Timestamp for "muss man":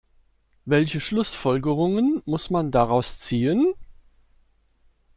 2.25-2.71